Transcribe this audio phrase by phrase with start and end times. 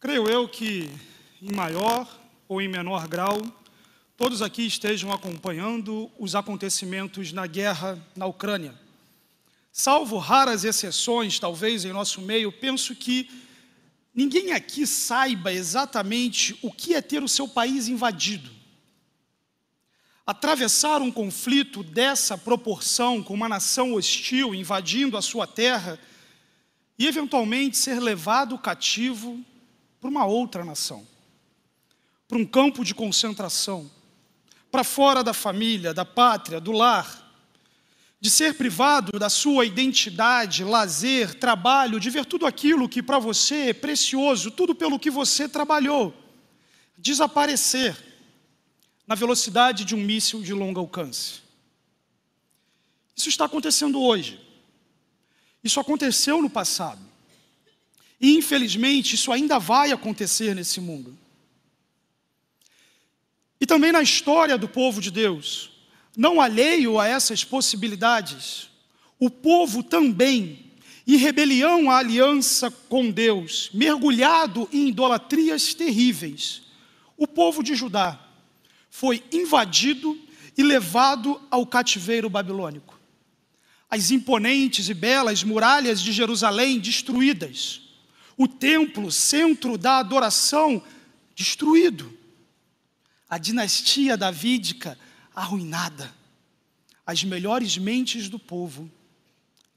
[0.00, 0.90] Creio eu que,
[1.42, 2.08] em maior
[2.48, 3.38] ou em menor grau,
[4.16, 8.74] todos aqui estejam acompanhando os acontecimentos na guerra na Ucrânia.
[9.70, 13.28] Salvo raras exceções, talvez, em nosso meio, penso que
[14.14, 18.50] ninguém aqui saiba exatamente o que é ter o seu país invadido.
[20.26, 26.00] Atravessar um conflito dessa proporção, com uma nação hostil invadindo a sua terra,
[26.98, 29.44] e eventualmente ser levado cativo
[30.00, 31.06] para uma outra nação,
[32.26, 33.90] para um campo de concentração,
[34.70, 37.28] para fora da família, da pátria, do lar,
[38.20, 43.70] de ser privado da sua identidade, lazer, trabalho, de ver tudo aquilo que para você
[43.70, 46.14] é precioso, tudo pelo que você trabalhou,
[46.96, 47.96] desaparecer
[49.06, 51.40] na velocidade de um míssil de longo alcance.
[53.16, 54.40] Isso está acontecendo hoje.
[55.64, 57.09] Isso aconteceu no passado.
[58.20, 61.16] E infelizmente isso ainda vai acontecer nesse mundo.
[63.60, 65.70] E também na história do povo de Deus,
[66.16, 68.68] não alheio a essas possibilidades,
[69.18, 70.70] o povo também,
[71.06, 76.62] em rebelião à aliança com Deus, mergulhado em idolatrias terríveis,
[77.16, 78.18] o povo de Judá
[78.88, 80.18] foi invadido
[80.56, 82.98] e levado ao cativeiro babilônico.
[83.90, 87.82] As imponentes e belas muralhas de Jerusalém destruídas,
[88.42, 90.82] o templo, centro da adoração,
[91.34, 92.10] destruído,
[93.28, 94.98] a dinastia davídica
[95.34, 96.10] arruinada,
[97.04, 98.90] as melhores mentes do povo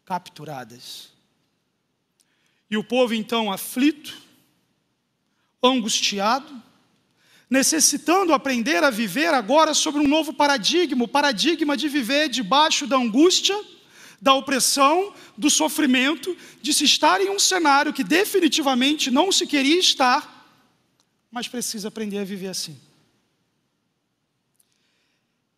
[0.05, 1.09] capturadas.
[2.71, 4.17] E o povo então aflito,
[5.61, 6.63] angustiado,
[7.49, 12.95] necessitando aprender a viver agora sobre um novo paradigma, o paradigma de viver debaixo da
[12.95, 13.61] angústia,
[14.23, 19.77] da opressão, do sofrimento, de se estar em um cenário que definitivamente não se queria
[19.77, 20.47] estar,
[21.29, 22.79] mas precisa aprender a viver assim.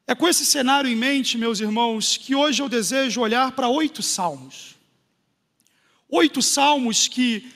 [0.07, 4.01] É com esse cenário em mente, meus irmãos, que hoje eu desejo olhar para oito
[4.01, 4.75] salmos.
[6.09, 7.47] Oito salmos que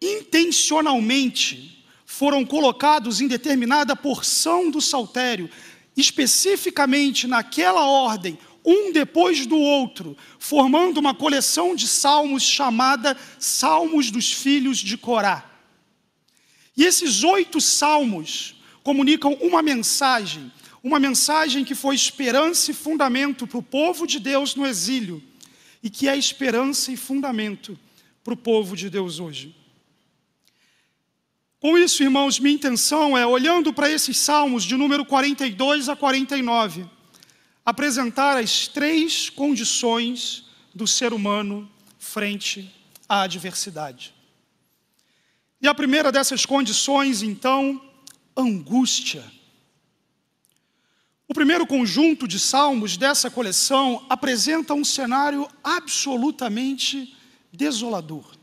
[0.00, 5.50] intencionalmente foram colocados em determinada porção do saltério,
[5.94, 14.32] especificamente naquela ordem, um depois do outro, formando uma coleção de salmos chamada Salmos dos
[14.32, 15.48] Filhos de Corá.
[16.76, 20.50] E esses oito salmos comunicam uma mensagem
[20.86, 25.20] uma mensagem que foi esperança e fundamento para o povo de Deus no exílio
[25.82, 27.76] e que é esperança e fundamento
[28.22, 29.52] para o povo de Deus hoje.
[31.58, 36.88] Com isso, irmãos, minha intenção é, olhando para esses salmos de número 42 a 49,
[37.66, 41.68] apresentar as três condições do ser humano
[41.98, 42.72] frente
[43.08, 44.14] à adversidade.
[45.60, 47.82] E a primeira dessas condições, então,
[48.36, 49.24] angústia.
[51.26, 57.16] O primeiro conjunto de salmos dessa coleção apresenta um cenário absolutamente
[57.52, 58.35] desolador.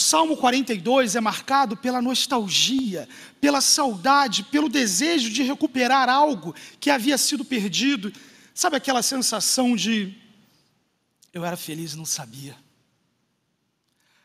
[0.00, 3.06] O Salmo 42 é marcado pela nostalgia,
[3.38, 8.10] pela saudade, pelo desejo de recuperar algo que havia sido perdido.
[8.54, 10.14] Sabe aquela sensação de
[11.34, 12.56] eu era feliz e não sabia.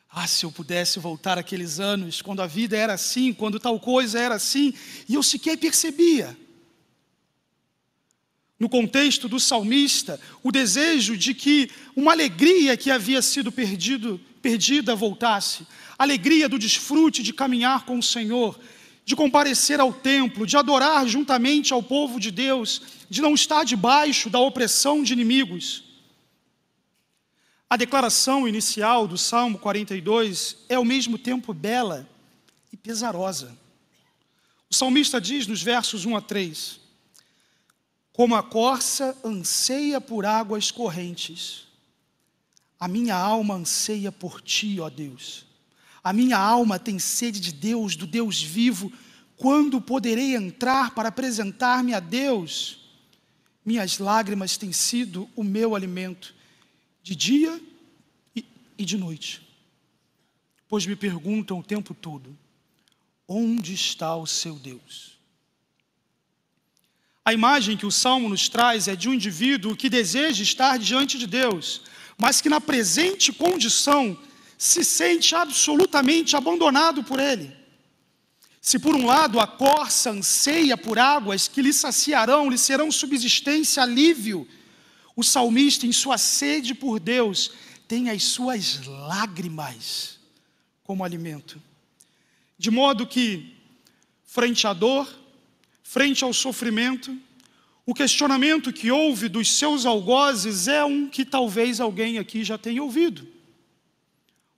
[0.10, 4.18] Ah, se eu pudesse voltar aqueles anos, quando a vida era assim, quando tal coisa
[4.18, 4.74] era assim,
[5.10, 6.38] e eu sequer percebia
[8.58, 14.96] no contexto do salmista, o desejo de que uma alegria que havia sido perdido, perdida
[14.96, 15.66] voltasse,
[15.98, 18.60] alegria do desfrute de caminhar com o Senhor,
[19.04, 22.80] de comparecer ao templo, de adorar juntamente ao povo de Deus,
[23.10, 25.84] de não estar debaixo da opressão de inimigos.
[27.68, 32.08] A declaração inicial do Salmo 42 é ao mesmo tempo bela
[32.72, 33.58] e pesarosa.
[34.70, 36.80] O salmista diz nos versos 1 a 3:
[38.14, 41.65] como a corça anseia por águas correntes,
[42.80, 45.46] a minha alma anseia por ti, ó Deus.
[46.04, 48.92] A minha alma tem sede de Deus, do Deus vivo.
[49.36, 52.80] Quando poderei entrar para apresentar-me a Deus?
[53.66, 56.36] Minhas lágrimas têm sido o meu alimento,
[57.02, 57.60] de dia
[58.78, 59.42] e de noite.
[60.68, 62.38] Pois me perguntam o tempo todo:
[63.28, 65.16] onde está o seu Deus?
[67.24, 71.18] A imagem que o salmo nos traz é de um indivíduo que deseja estar diante
[71.18, 71.82] de Deus,
[72.18, 74.18] mas que na presente condição
[74.58, 77.56] se sente absolutamente abandonado por Ele.
[78.62, 83.84] Se por um lado a corça anseia por águas que lhe saciarão, lhe serão subsistência,
[83.84, 84.48] alívio,
[85.16, 87.52] o salmista, em sua sede por Deus,
[87.88, 90.20] tem as suas lágrimas
[90.84, 91.62] como alimento.
[92.58, 93.56] De modo que,
[94.24, 95.08] frente à dor,
[95.84, 97.16] frente ao sofrimento,
[97.86, 102.82] o questionamento que houve dos seus algozes é um que talvez alguém aqui já tenha
[102.82, 103.28] ouvido: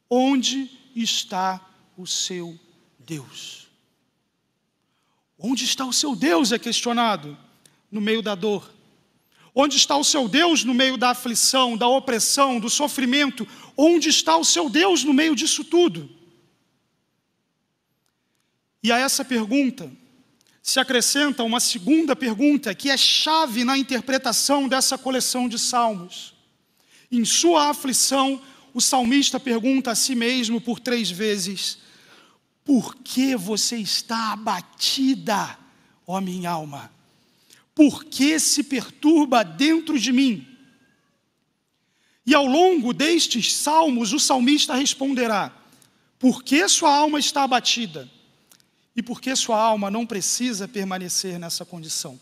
[0.09, 1.59] Onde está
[1.97, 2.57] o seu
[2.97, 3.67] Deus?
[5.37, 6.51] Onde está o seu Deus?
[6.51, 7.37] é questionado
[7.91, 8.73] no meio da dor.
[9.53, 13.47] Onde está o seu Deus no meio da aflição, da opressão, do sofrimento?
[13.75, 16.09] Onde está o seu Deus no meio disso tudo?
[18.81, 19.91] E a essa pergunta
[20.67, 26.33] se acrescenta uma segunda pergunta que é chave na interpretação dessa coleção de salmos.
[27.11, 28.41] Em sua aflição,
[28.73, 31.77] o salmista pergunta a si mesmo por três vezes:
[32.65, 35.57] Por que você está abatida,
[36.05, 36.91] ó minha alma?
[37.77, 40.47] por que se perturba dentro de mim?
[42.25, 45.55] E ao longo destes salmos, o salmista responderá:
[46.17, 48.09] por que sua alma está abatida?
[48.97, 52.19] E por que sua alma não precisa permanecer nessa condição?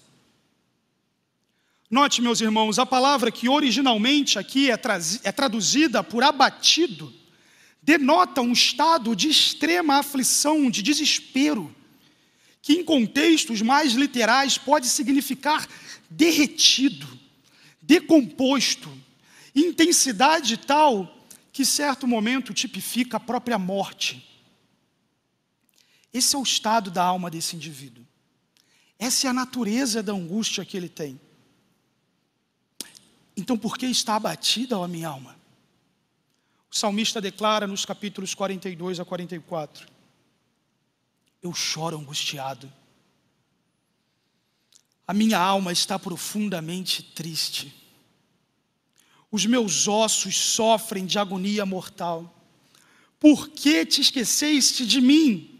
[1.89, 4.77] Note, meus irmãos, a palavra que originalmente aqui é,
[5.24, 7.13] é traduzida por abatido,
[7.81, 11.74] denota um estado de extrema aflição, de desespero
[12.62, 15.66] que em contextos mais literais pode significar
[16.10, 17.07] derretido,
[17.81, 18.92] decomposto,
[19.56, 21.16] intensidade tal
[21.54, 24.34] que certo momento tipifica a própria morte.
[26.15, 28.07] Esse é o estado da alma desse indivíduo.
[28.97, 31.19] Essa é a natureza da angústia que ele tem.
[33.35, 35.38] Então, por que está abatida a minha alma?
[36.71, 39.89] O salmista declara nos capítulos 42 a 44:
[41.44, 42.71] eu choro angustiado.
[45.06, 47.75] A minha alma está profundamente triste.
[49.29, 52.33] Os meus ossos sofrem de agonia mortal.
[53.19, 55.54] Por que te esqueceste de mim?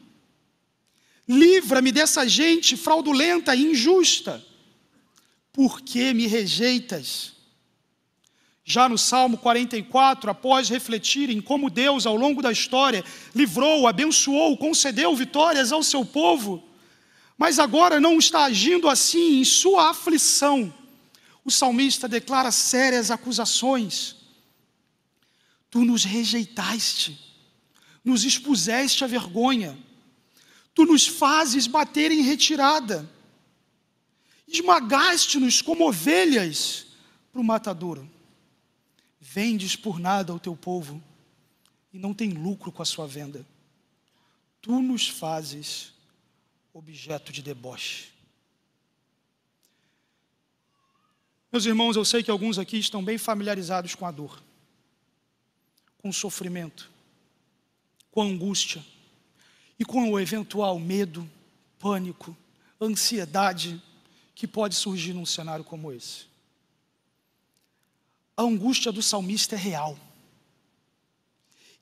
[1.66, 4.46] Livra-me dessa gente fraudulenta e injusta.
[5.52, 7.34] Por que me rejeitas?
[8.64, 13.04] Já no Salmo 44, após refletir em como Deus, ao longo da história,
[13.34, 16.64] livrou, abençoou, concedeu vitórias ao seu povo,
[17.36, 20.72] mas agora não está agindo assim em sua aflição,
[21.44, 24.18] o salmista declara sérias acusações.
[25.72, 27.20] Tu nos rejeitaste,
[28.04, 29.76] nos expuseste à vergonha,
[30.76, 33.10] tu nos fazes bater em retirada,
[34.46, 36.88] esmagaste-nos como ovelhas
[37.32, 38.12] para o matadouro.
[39.20, 41.02] Vendes por nada ao teu povo
[41.94, 43.48] e não tem lucro com a sua venda.
[44.62, 45.94] Tu nos fazes
[46.74, 48.10] objeto de deboche.
[51.52, 54.44] Meus irmãos, eu sei que alguns aqui estão bem familiarizados com a dor,
[56.00, 56.92] com o sofrimento,
[58.12, 58.84] com a angústia
[59.80, 61.30] e com o eventual medo,
[61.80, 62.36] pânico,
[62.80, 63.82] ansiedade
[64.34, 66.26] que pode surgir num cenário como esse.
[68.38, 69.98] A angústia do salmista é real.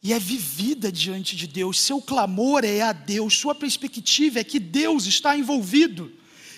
[0.02, 4.60] E é vivida diante de Deus, seu clamor é a Deus, sua perspectiva é que
[4.60, 6.12] Deus está envolvido.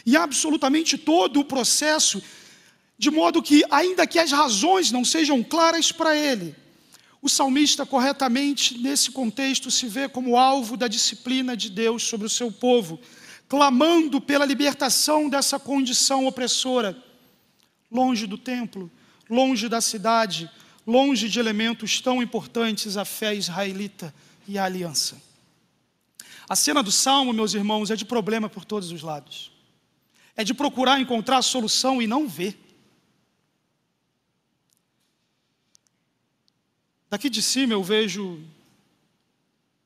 [0.05, 2.21] Em absolutamente todo o processo,
[2.97, 6.55] de modo que, ainda que as razões não sejam claras para ele,
[7.25, 12.29] o salmista, corretamente, nesse contexto, se vê como alvo da disciplina de Deus sobre o
[12.29, 12.99] seu povo,
[13.49, 16.95] clamando pela libertação dessa condição opressora,
[17.91, 18.91] longe do templo,
[19.27, 20.47] longe da cidade,
[20.85, 24.13] longe de elementos tão importantes a fé israelita
[24.47, 25.19] e a aliança.
[26.47, 29.51] A cena do salmo, meus irmãos, é de problema por todos os lados.
[30.37, 32.55] É de procurar encontrar solução e não ver.
[37.09, 38.43] Daqui de cima eu vejo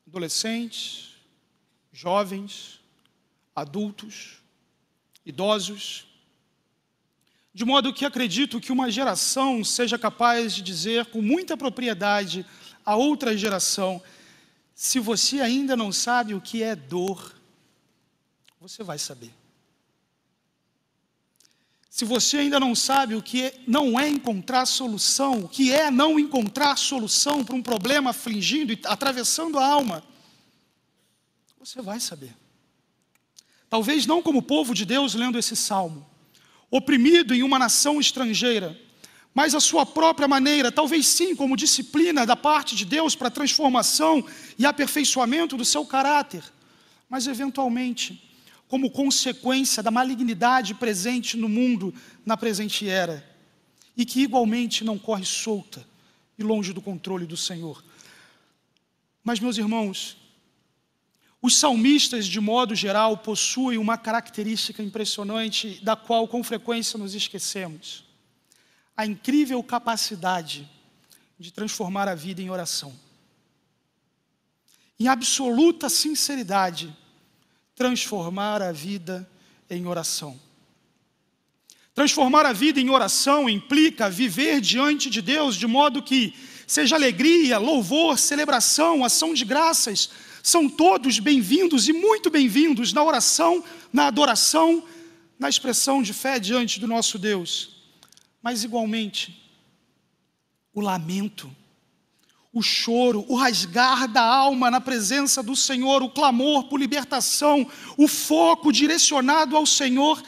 [0.07, 1.15] adolescentes,
[1.91, 2.79] jovens,
[3.55, 4.38] adultos,
[5.25, 6.07] idosos,
[7.53, 12.45] de modo que acredito que uma geração seja capaz de dizer com muita propriedade
[12.85, 14.01] a outra geração:
[14.73, 17.35] se você ainda não sabe o que é dor,
[18.59, 19.38] você vai saber.
[22.00, 26.18] Se você ainda não sabe o que não é encontrar solução, o que é não
[26.18, 30.01] encontrar solução para um problema afligindo e atravessando a alma,
[31.60, 32.34] você vai saber.
[33.70, 36.10] Talvez não como povo de Deus lendo esse salmo,
[36.72, 38.79] oprimido em uma nação estrangeira,
[39.34, 44.25] mas a sua própria maneira, talvez sim como disciplina da parte de Deus para transformação
[44.58, 46.46] e aperfeiçoamento do seu caráter,
[47.10, 48.28] mas eventualmente
[48.69, 51.93] como consequência da malignidade presente no mundo
[52.25, 53.27] na presente era,
[53.97, 55.85] e que igualmente não corre solta
[56.38, 57.83] e longe do controle do Senhor.
[59.21, 60.15] Mas, meus irmãos,
[61.41, 68.03] Os salmistas, de modo geral, possuem uma característica impressionante da qual com frequência nos esquecemos:
[68.95, 70.69] a incrível capacidade
[71.39, 72.93] de transformar a vida em oração.
[74.99, 76.93] Em absoluta sinceridade,
[77.79, 79.25] transformar a vida
[79.69, 80.38] em oração.
[81.95, 86.33] Transformar a vida em oração implica viver diante de Deus de modo que
[86.67, 90.09] seja alegria, louvor, celebração, ação de graças,
[90.43, 94.83] são todos bem-vindos e muito bem-vindos na oração, na adoração,
[95.39, 97.77] na expressão de fé diante do nosso Deus.
[98.43, 99.41] Mas, igualmente,
[100.74, 101.50] o lamento,
[102.51, 108.08] o choro, o rasgar da alma na presença do Senhor, o clamor por libertação, o
[108.08, 110.22] foco direcionado ao Senhor,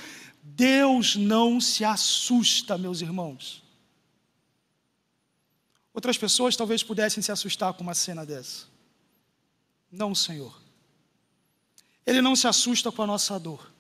[0.44, 3.64] Deus não se assusta, meus irmãos.
[5.94, 8.66] Outras pessoas talvez pudessem se assustar com uma cena dessa.
[9.92, 10.62] Não Senhor.
[12.06, 13.72] Ele não se assusta com a nossa dor.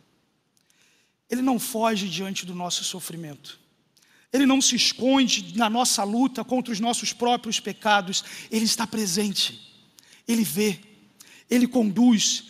[1.30, 3.61] Ele não foge diante do nosso sofrimento.
[4.34, 8.24] Ele não se esconde na nossa luta contra os nossos próprios pecados.
[8.50, 9.60] Ele está presente.
[10.28, 10.80] Ele vê.
[11.50, 12.46] Ele conduz.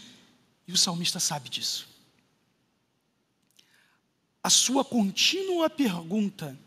[0.67, 1.89] E o salmista sabe disso.
[4.43, 6.57] A sua contínua pergunta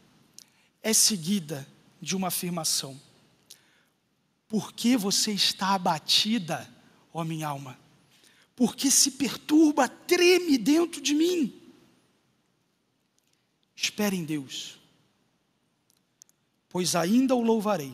[0.83, 1.67] é seguida
[2.01, 3.01] de uma afirmação:
[4.49, 6.69] Por que você está abatida,
[7.13, 7.79] ó minha alma?
[8.55, 11.61] Por que se perturba, treme dentro de mim?
[13.75, 14.79] Espere em Deus,
[16.75, 17.93] pois ainda o louvarei.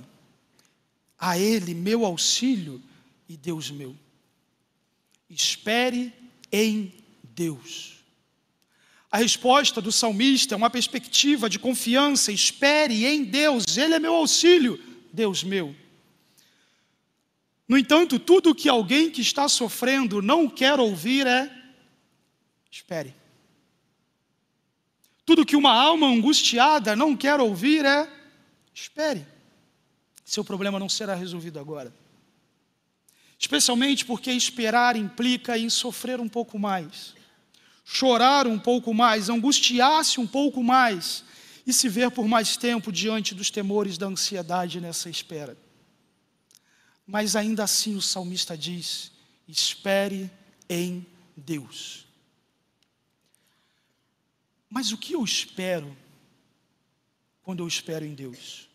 [1.19, 2.81] A Ele, meu auxílio
[3.29, 3.95] e Deus meu.
[5.29, 6.11] Espere
[6.51, 6.91] em
[7.23, 7.99] Deus.
[9.11, 14.15] A resposta do salmista é uma perspectiva de confiança, espere em Deus, Ele é meu
[14.15, 14.83] auxílio,
[15.13, 15.77] Deus meu.
[17.69, 21.55] No entanto, tudo que alguém que está sofrendo não quer ouvir é:
[22.71, 23.15] espere.
[25.27, 28.20] Tudo que uma alma angustiada não quer ouvir é:
[28.75, 29.27] espere.
[30.25, 31.93] Seu problema não será resolvido agora.
[33.39, 37.15] Especialmente porque esperar implica em sofrer um pouco mais
[37.93, 41.25] chorar um pouco mais, angustiar-se um pouco mais
[41.67, 45.57] e se ver por mais tempo diante dos temores da ansiedade nessa espera.
[47.05, 49.11] Mas ainda assim o salmista diz:
[49.49, 50.31] espere
[50.69, 51.05] em
[51.37, 52.07] Deus.
[54.69, 55.97] Mas o que eu espero
[57.43, 58.69] quando eu espero em Deus?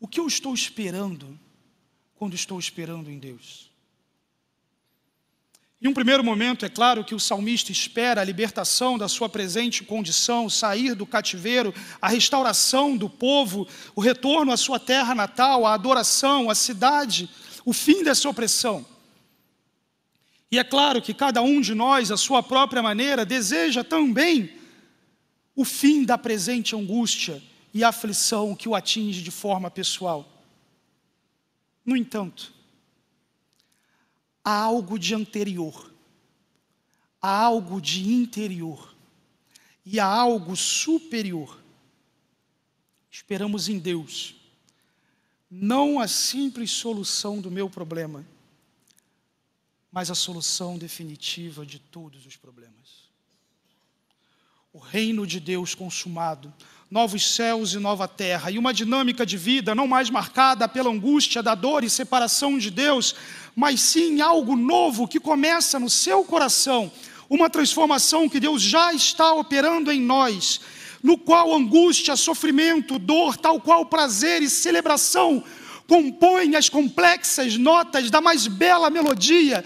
[0.00, 1.38] O que eu estou esperando
[2.14, 3.70] quando estou esperando em Deus?
[5.80, 9.84] Em um primeiro momento, é claro que o salmista espera a libertação da sua presente
[9.84, 15.74] condição, sair do cativeiro, a restauração do povo, o retorno à sua terra natal, a
[15.74, 17.28] adoração, a cidade,
[17.66, 18.86] o fim dessa opressão.
[20.50, 24.52] E é claro que cada um de nós, à sua própria maneira, deseja também
[25.54, 27.42] o fim da presente angústia
[27.74, 30.30] e aflição que o atinge de forma pessoal.
[31.84, 32.54] No entanto,
[34.44, 35.92] há algo de anterior,
[37.20, 38.94] há algo de interior
[39.84, 41.60] e há algo superior.
[43.10, 44.36] Esperamos em Deus,
[45.50, 48.24] não a simples solução do meu problema,
[49.90, 53.04] mas a solução definitiva de todos os problemas.
[54.72, 56.52] O reino de Deus consumado,
[56.94, 61.42] novos céus e nova terra, e uma dinâmica de vida não mais marcada pela angústia
[61.42, 63.16] da dor e separação de Deus,
[63.56, 66.92] mas sim algo novo que começa no seu coração,
[67.28, 70.60] uma transformação que Deus já está operando em nós,
[71.02, 75.42] no qual angústia, sofrimento, dor, tal qual prazer e celebração
[75.88, 79.64] compõem as complexas notas da mais bela melodia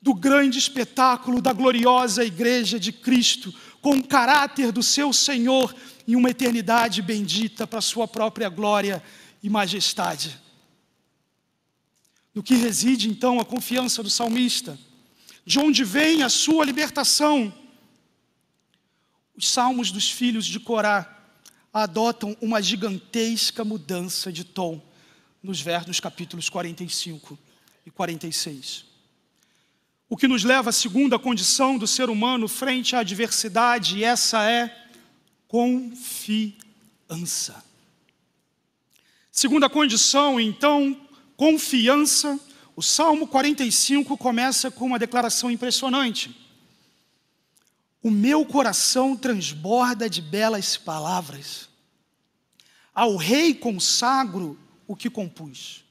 [0.00, 5.74] do grande espetáculo da gloriosa Igreja de Cristo, com o caráter do seu Senhor
[6.06, 9.02] em uma eternidade bendita para a sua própria glória
[9.42, 10.38] e majestade.
[12.34, 14.78] No que reside então a confiança do salmista?
[15.44, 17.52] De onde vem a sua libertação?
[19.36, 21.16] Os salmos dos filhos de Corá
[21.72, 24.82] adotam uma gigantesca mudança de tom
[25.42, 27.38] nos versos capítulos 45
[27.86, 28.84] e 46.
[30.08, 34.42] O que nos leva à segunda condição do ser humano frente à adversidade, e essa
[34.48, 34.88] é
[35.46, 36.54] confiança.
[39.30, 40.98] Segunda condição, então,
[41.36, 42.40] confiança.
[42.74, 46.34] O Salmo 45 começa com uma declaração impressionante.
[48.02, 51.68] O meu coração transborda de belas palavras.
[52.94, 55.84] Ao rei consagro o que compus.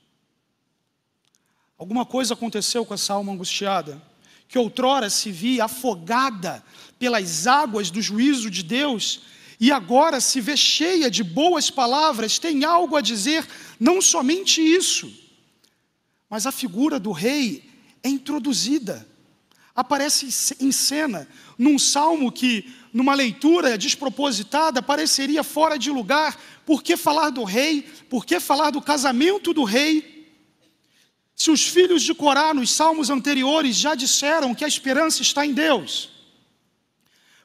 [1.78, 4.02] Alguma coisa aconteceu com essa alma angustiada,
[4.48, 6.64] que outrora se via afogada
[6.98, 9.22] pelas águas do juízo de Deus
[9.60, 13.48] e agora se vê cheia de boas palavras, tem algo a dizer,
[13.80, 15.12] não somente isso,
[16.28, 17.70] mas a figura do rei
[18.04, 19.08] é introduzida,
[19.76, 26.40] aparece em cena, num salmo que, numa leitura despropositada, pareceria fora de lugar.
[26.66, 27.84] Por que falar do rei?
[28.10, 30.17] Por que falar do casamento do rei?
[31.48, 35.54] Se os filhos de Corá, nos salmos anteriores, já disseram que a esperança está em
[35.54, 36.10] Deus.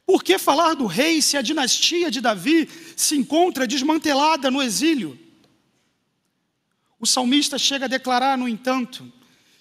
[0.04, 5.16] Por que falar do rei se a dinastia de Davi se encontra desmantelada no exílio?
[6.99, 9.09] O salmista chega a declarar, no entanto,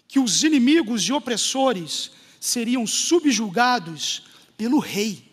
[0.08, 4.24] que os inimigos e opressores seriam subjugados
[4.58, 5.24] pelo rei.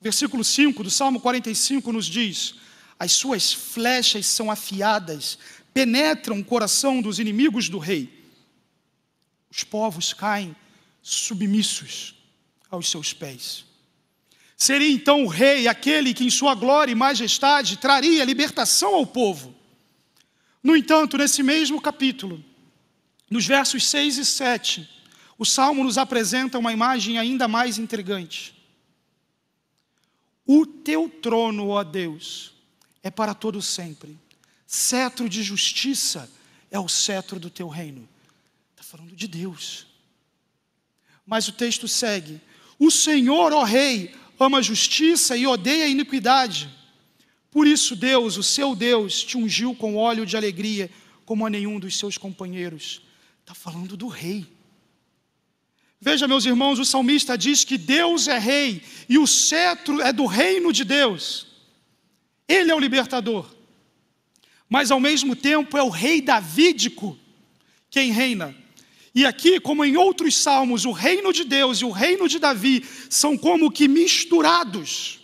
[0.00, 2.56] Versículo 5 do Salmo 45 nos diz:
[2.98, 5.38] As suas flechas são afiadas,
[5.78, 8.12] penetram o coração dos inimigos do rei.
[9.48, 10.56] Os povos caem
[11.00, 12.16] submissos
[12.68, 13.64] aos seus pés.
[14.56, 19.54] Seria então o rei aquele que, em sua glória e majestade, traria libertação ao povo.
[20.64, 22.44] No entanto, nesse mesmo capítulo,
[23.30, 24.90] nos versos 6 e 7,
[25.38, 28.52] o salmo nos apresenta uma imagem ainda mais intrigante.
[30.44, 32.52] O teu trono, ó Deus,
[33.00, 34.18] é para todo sempre.
[34.70, 36.30] Cetro de justiça
[36.70, 38.06] é o cetro do teu reino.
[38.72, 39.86] Está falando de Deus.
[41.26, 42.38] Mas o texto segue:
[42.78, 46.68] O Senhor, ó Rei, ama a justiça e odeia a iniquidade.
[47.50, 50.90] Por isso, Deus, o seu Deus, te ungiu com óleo de alegria,
[51.24, 53.00] como a nenhum dos seus companheiros.
[53.40, 54.46] Está falando do rei.
[55.98, 60.26] Veja, meus irmãos, o salmista diz que Deus é rei e o cetro é do
[60.26, 61.46] reino de Deus.
[62.46, 63.56] Ele é o libertador.
[64.68, 67.18] Mas ao mesmo tempo é o rei davídico
[67.90, 68.54] quem reina.
[69.14, 72.84] E aqui, como em outros salmos, o reino de Deus e o reino de Davi
[73.08, 75.20] são como que misturados.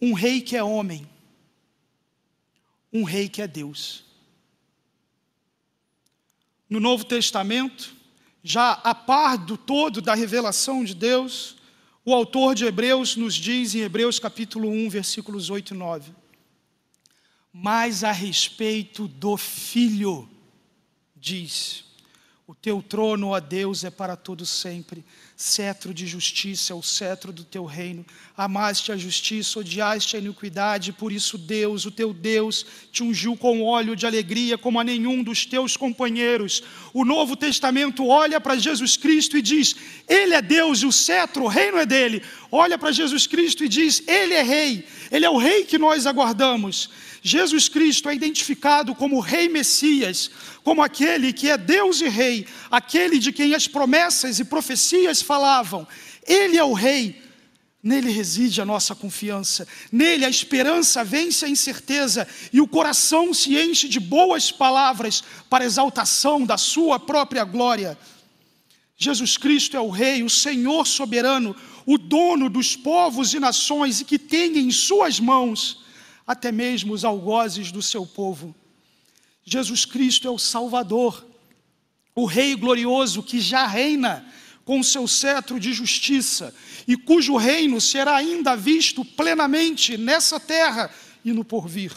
[0.00, 1.08] Um rei que é homem,
[2.92, 4.04] um rei que é Deus.
[6.68, 7.94] No Novo Testamento,
[8.42, 11.56] já a par do todo da revelação de Deus,
[12.04, 16.23] o autor de Hebreus nos diz em Hebreus capítulo 1, versículos 8 e 9:
[17.56, 20.28] Mas a respeito do Filho,
[21.14, 21.84] diz:
[22.48, 25.04] O teu trono, ó Deus, é para todo sempre.
[25.36, 28.04] Cetro de justiça é o cetro do teu reino.
[28.36, 33.62] Amaste a justiça, odiaste a iniquidade, por isso Deus, o teu Deus, te ungiu com
[33.62, 36.60] óleo de alegria como a nenhum dos teus companheiros.
[36.92, 39.76] O Novo Testamento olha para Jesus Cristo e diz:
[40.08, 42.20] Ele é Deus e o cetro, o reino é dele.
[42.50, 44.84] Olha para Jesus Cristo e diz: Ele é rei.
[45.08, 46.90] Ele é o rei que nós aguardamos.
[47.26, 50.30] Jesus Cristo é identificado como Rei Messias,
[50.62, 55.88] como aquele que é Deus e Rei, aquele de quem as promessas e profecias falavam.
[56.26, 57.22] Ele é o Rei,
[57.82, 63.56] nele reside a nossa confiança, nele a esperança vence a incerteza e o coração se
[63.56, 67.96] enche de boas palavras para exaltação da sua própria glória.
[68.98, 71.56] Jesus Cristo é o Rei, o Senhor soberano,
[71.86, 75.83] o dono dos povos e nações e que tem em Suas mãos
[76.26, 78.54] até mesmo os algozes do seu povo.
[79.44, 81.24] Jesus Cristo é o Salvador,
[82.14, 84.26] o Rei glorioso que já reina
[84.64, 86.54] com seu cetro de justiça
[86.88, 90.90] e cujo reino será ainda visto plenamente nessa terra
[91.24, 91.92] e no porvir.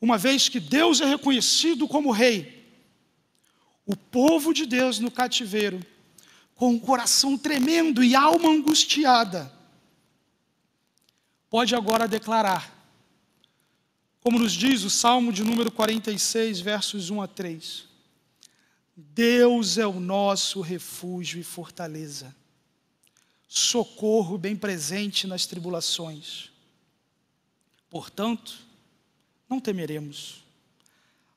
[0.00, 2.66] Uma vez que Deus é reconhecido como Rei,
[3.84, 5.84] o povo de Deus no cativeiro,
[6.54, 9.52] com um coração tremendo e alma angustiada,
[11.50, 12.77] pode agora declarar
[14.20, 17.84] como nos diz o Salmo de número 46, versos 1 a 3.
[18.96, 22.34] Deus é o nosso refúgio e fortaleza,
[23.46, 26.50] socorro bem presente nas tribulações.
[27.88, 28.58] Portanto,
[29.48, 30.42] não temeremos.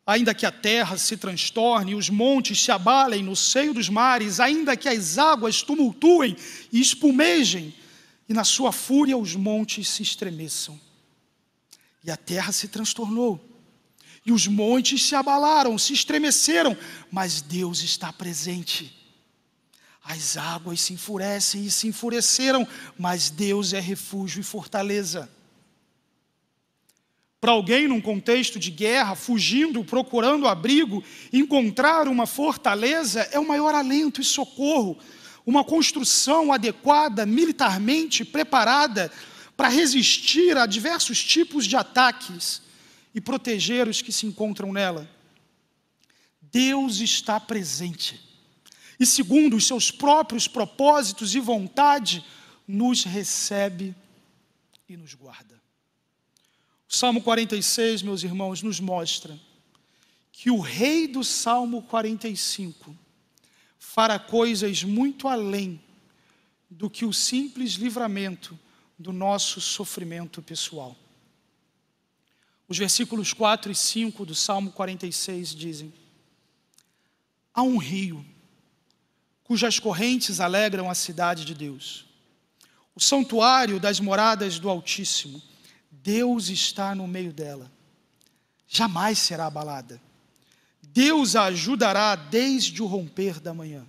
[0.05, 4.39] Ainda que a terra se transtorne e os montes se abalem no seio dos mares,
[4.39, 6.35] ainda que as águas tumultuem
[6.71, 7.73] e espumejem,
[8.27, 10.79] e na sua fúria os montes se estremeçam
[12.03, 13.39] e a terra se transtornou.
[14.25, 16.77] E os montes se abalaram, se estremeceram,
[17.11, 18.95] mas Deus está presente.
[20.03, 25.29] As águas se enfurecem e se enfureceram, mas Deus é refúgio e fortaleza.
[27.39, 33.73] Para alguém num contexto de guerra, fugindo, procurando abrigo, encontrar uma fortaleza é o maior
[33.73, 34.97] alento e socorro,
[35.43, 39.11] uma construção adequada, militarmente preparada,
[39.61, 42.63] para resistir a diversos tipos de ataques
[43.13, 45.07] e proteger os que se encontram nela.
[46.41, 48.19] Deus está presente.
[48.99, 52.25] E segundo os seus próprios propósitos e vontade,
[52.67, 53.95] nos recebe
[54.89, 55.61] e nos guarda.
[56.89, 59.39] O Salmo 46, meus irmãos, nos mostra
[60.31, 62.97] que o rei do Salmo 45
[63.77, 65.79] fará coisas muito além
[66.67, 68.57] do que o simples livramento
[69.01, 70.95] do nosso sofrimento pessoal.
[72.67, 75.93] Os versículos 4 e 5 do Salmo 46 dizem:
[77.53, 78.25] Há um rio
[79.43, 82.05] cujas correntes alegram a cidade de Deus,
[82.95, 85.41] o santuário das moradas do Altíssimo.
[85.89, 87.69] Deus está no meio dela,
[88.65, 90.01] jamais será abalada.
[90.81, 93.85] Deus a ajudará desde o romper da manhã.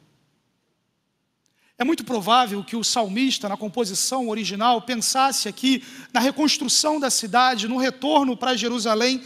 [1.79, 5.83] É muito provável que o salmista, na composição original, pensasse aqui
[6.13, 9.23] na reconstrução da cidade, no retorno para Jerusalém.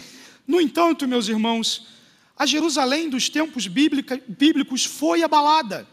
[0.47, 1.89] No entanto, meus irmãos,
[2.37, 5.87] a Jerusalém dos tempos bíblicos foi abalada.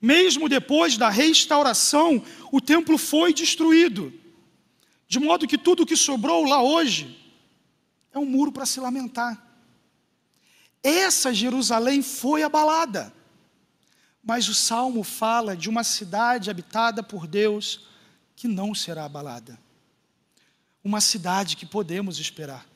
[0.00, 4.12] Mesmo depois da restauração, o templo foi destruído.
[5.06, 7.18] De modo que tudo que sobrou lá hoje
[8.12, 9.46] é um muro para se lamentar.
[10.82, 13.12] Essa Jerusalém foi abalada.
[14.22, 17.86] Mas o salmo fala de uma cidade habitada por Deus
[18.36, 19.58] que não será abalada.
[20.82, 22.66] Uma cidade que podemos esperar.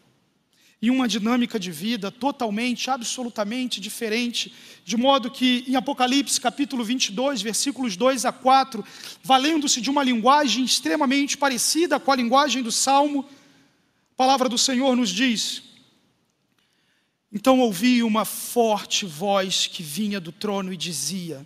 [0.80, 4.54] E uma dinâmica de vida totalmente, absolutamente diferente,
[4.85, 8.85] de modo que em Apocalipse capítulo 22, versículos 2 a 4,
[9.22, 13.24] valendo-se de uma linguagem extremamente parecida com a linguagem do salmo,
[14.12, 15.62] a palavra do Senhor nos diz:
[17.34, 21.44] então ouvi uma forte voz que vinha do trono e dizia: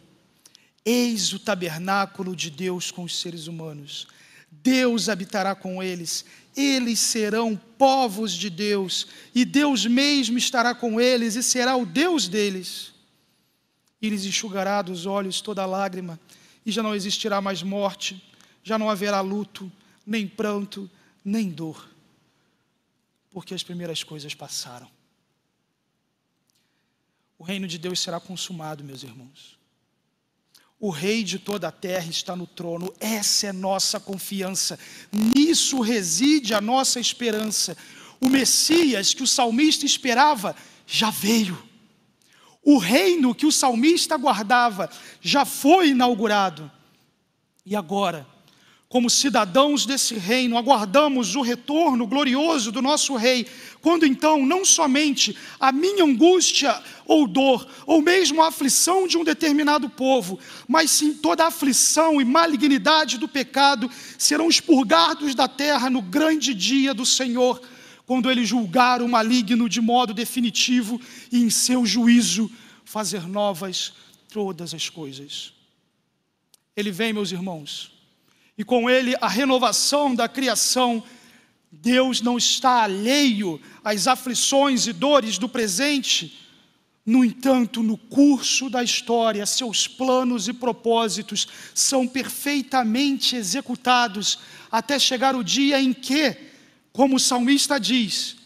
[0.85, 4.07] Eis o tabernáculo de Deus com os seres humanos.
[4.51, 11.37] Deus habitará com eles, eles serão povos de Deus, e Deus mesmo estará com eles
[11.37, 12.93] e será o Deus deles.
[14.01, 16.21] E lhes enxugará dos olhos toda lágrima,
[16.67, 18.23] e já não existirá mais morte,
[18.63, 19.73] já não haverá luto,
[20.07, 20.91] nem pranto,
[21.25, 21.89] nem dor,
[23.31, 24.98] porque as primeiras coisas passaram
[27.39, 29.57] o reino de Deus será consumado, meus irmãos.
[30.81, 34.79] O Rei de toda a terra está no trono, essa é nossa confiança,
[35.13, 37.77] nisso reside a nossa esperança.
[38.21, 40.55] O Messias que o salmista esperava
[40.87, 41.61] já veio.
[42.63, 46.71] O reino que o salmista aguardava já foi inaugurado.
[47.65, 48.27] E agora,
[48.89, 53.47] como cidadãos desse reino, aguardamos o retorno glorioso do nosso Rei,
[53.83, 59.25] quando então não somente a minha angústia ou dor, ou mesmo a aflição de um
[59.25, 65.91] determinado povo, mas sim toda a aflição e malignidade do pecado serão expurgados da terra
[65.91, 67.61] no grande dia do Senhor,
[68.07, 70.99] quando ele julgar o maligno de modo definitivo
[71.31, 72.51] e em seu juízo
[72.87, 73.93] fazer novas
[74.33, 75.53] todas as coisas.
[76.75, 77.98] Ele vem, meus irmãos
[78.59, 81.05] e com ele a renovação da criação.
[81.71, 86.45] Deus não está alheio às aflições e dores do presente.
[87.07, 94.41] No entanto, no curso da história, seus planos e propósitos são perfeitamente executados
[94.71, 96.37] até chegar o dia em que,
[96.93, 98.37] como o salmista diz,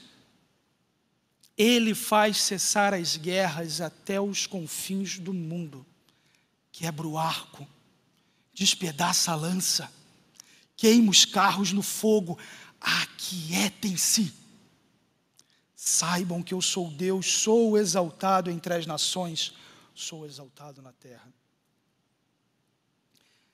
[1.57, 5.85] ele faz cessar as guerras até os confins do mundo,
[6.71, 7.67] quebra o arco,
[8.55, 9.91] despedaça a lança
[10.83, 12.37] queima os carros no fogo,
[12.81, 14.35] aquietem-se.
[15.77, 19.55] Saibam que eu sou Deus, sou exaltado entre as nações,
[19.95, 21.33] sou exaltado na terra.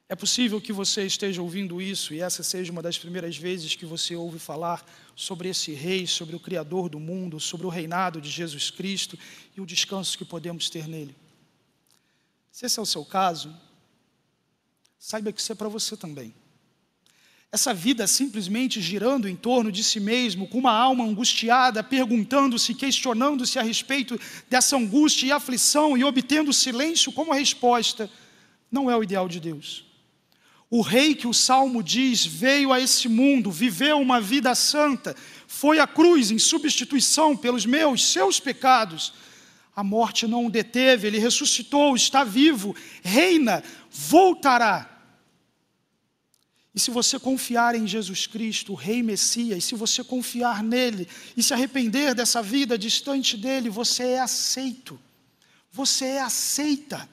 [0.08, 3.84] É possível que você esteja ouvindo isso e essa seja uma das primeiras vezes que
[3.84, 4.82] você ouve falar
[5.14, 9.18] sobre esse rei, sobre o Criador do mundo, sobre o reinado de Jesus Cristo
[9.54, 11.14] e o descanso que podemos ter nele.
[12.50, 13.54] Se esse é o seu caso,
[14.98, 16.34] saiba que isso é para você também.
[17.50, 23.58] Essa vida simplesmente girando em torno de si mesmo, com uma alma angustiada, perguntando-se, questionando-se
[23.58, 28.10] a respeito dessa angústia e aflição e obtendo silêncio como resposta,
[28.70, 29.86] não é o ideal de Deus.
[30.68, 35.78] O rei que o salmo diz veio a esse mundo, viveu uma vida santa, foi
[35.78, 39.14] à cruz em substituição pelos meus, seus pecados.
[39.74, 44.97] A morte não o deteve, ele ressuscitou, está vivo, reina, voltará
[46.78, 51.42] e se você confiar em Jesus Cristo, o Rei Messias, se você confiar nele e
[51.42, 54.96] se arrepender dessa vida distante dele, você é aceito.
[55.72, 57.08] Você é aceita.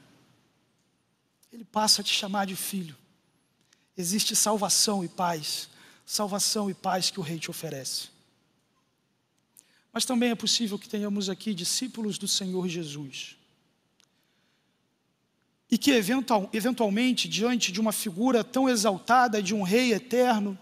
[1.51, 2.95] Ele passa a te chamar de filho.
[3.97, 5.67] Existe salvação e paz.
[6.05, 8.09] Salvação e paz que o Rei te oferece.
[9.91, 13.35] mas também é possível que tenhamos aqui discípulos do Senhor Jesus.
[15.69, 20.57] E que eventual, eventualmente, diante de uma figura tão exaltada de um rei eterno,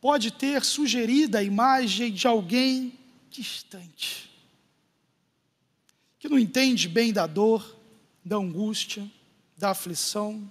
[0.00, 2.98] pode ter sugerido a imagem de alguém
[3.30, 4.28] distante,
[6.18, 7.76] que não entende bem da dor,
[8.24, 9.08] da angústia,
[9.56, 10.50] da aflição.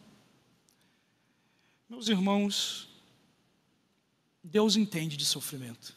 [1.90, 2.88] Meus irmãos,
[4.44, 5.94] Deus entende de sofrimento.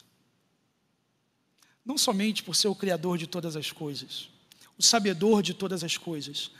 [1.85, 4.29] Não somente por ser o Criador de todas as coisas,
[4.79, 6.51] o sabedor de todas as coisas,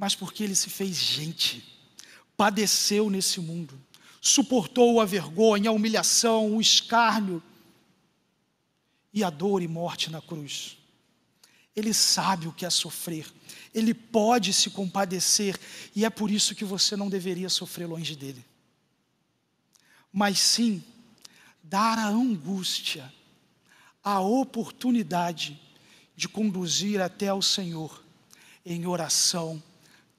[0.00, 1.62] mas porque Ele se fez gente,
[2.34, 3.78] padeceu nesse mundo,
[4.18, 7.42] suportou a vergonha, a humilhação, o escárnio
[9.12, 10.78] e a dor e morte na cruz.
[11.76, 13.30] Ele sabe o que é sofrer,
[13.74, 15.60] ele pode se compadecer,
[15.94, 18.42] e é por isso que você não deveria sofrer longe dele.
[20.10, 20.82] Mas sim,
[21.62, 23.12] dar a angústia,
[24.02, 25.60] a oportunidade
[26.16, 28.02] de conduzir até ao Senhor
[28.64, 29.62] em oração,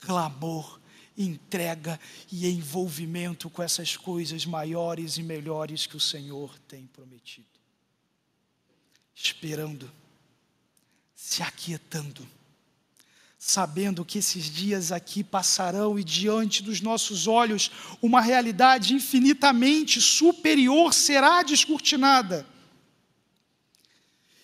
[0.01, 0.79] clamor,
[1.17, 1.99] entrega
[2.31, 7.47] e envolvimento com essas coisas maiores e melhores que o Senhor tem prometido.
[9.15, 9.89] Esperando,
[11.15, 12.27] se aquietando,
[13.37, 20.93] sabendo que esses dias aqui passarão e diante dos nossos olhos uma realidade infinitamente superior
[20.93, 22.45] será descortinada.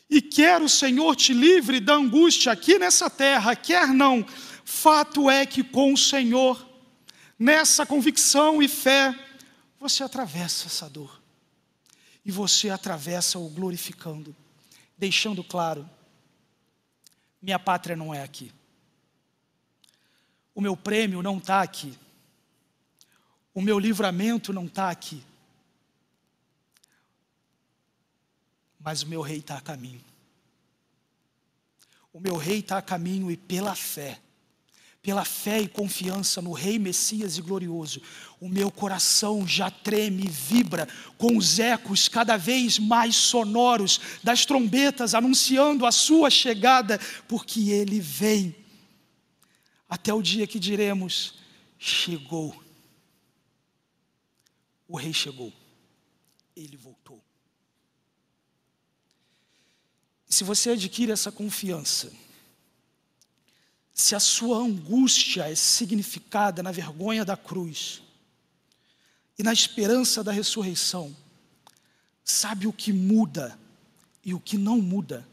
[0.10, 4.26] E quer o Senhor te livre da angústia aqui nessa terra, quer não,
[4.67, 6.67] fato é que com o Senhor,
[7.39, 9.17] nessa convicção e fé,
[9.80, 11.21] você atravessa essa dor.
[12.25, 14.36] E você atravessa o glorificando,
[14.97, 15.89] deixando claro:
[17.41, 18.51] minha pátria não é aqui.
[20.53, 21.97] O meu prêmio não está aqui.
[23.53, 25.23] O meu livramento não está aqui.
[28.77, 30.03] Mas o meu rei está a caminho.
[32.12, 34.19] O meu rei está a caminho e pela fé,
[35.08, 38.02] pela fé e confiança no Rei Messias e glorioso,
[38.41, 40.86] o meu coração já treme e vibra
[41.17, 48.02] com os ecos cada vez mais sonoros das trombetas anunciando a sua chegada, porque ele
[48.02, 48.54] vem
[49.88, 51.36] até o dia que diremos:
[51.80, 52.62] chegou.
[54.89, 55.54] O rei chegou,
[56.54, 57.24] ele voltou.
[60.28, 62.12] Se você adquire essa confiança,
[63.97, 68.01] se a sua angústia é significada na vergonha da cruz
[69.38, 71.15] e na esperança da ressurreição,
[72.23, 73.60] sabe o que muda
[74.23, 75.27] e o que não muda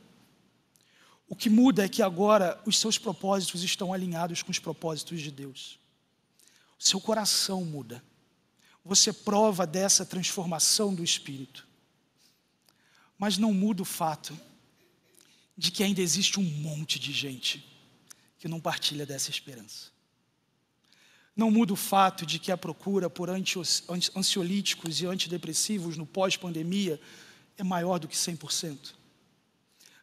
[1.28, 5.30] o que muda é que agora os seus propósitos estão alinhados com os propósitos de
[5.30, 5.78] Deus.
[6.78, 8.04] O seu coração muda.
[8.84, 11.66] Você prova dessa transformação do espírito.
[13.18, 14.38] Mas não muda o fato
[15.56, 17.66] de que ainda existe um monte de gente
[18.44, 19.86] que não partilha dessa esperança.
[21.34, 27.00] Não muda o fato de que a procura por ansiolíticos e antidepressivos no pós-pandemia
[27.56, 28.92] é maior do que 100%.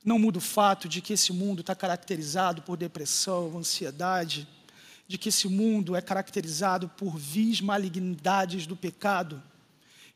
[0.04, 4.48] Não muda o fato de que esse mundo está caracterizado por depressão, ansiedade,
[5.08, 9.40] de que esse mundo é caracterizado por vis malignidades do pecado,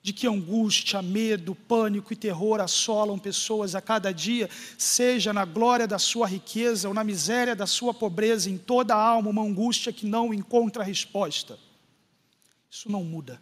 [0.06, 5.88] de que angústia, medo, pânico e terror assolam pessoas a cada dia, seja na glória
[5.88, 9.92] da sua riqueza ou na miséria da sua pobreza, em toda a alma uma angústia
[9.92, 11.58] que não encontra resposta.
[12.70, 13.42] Isso não muda.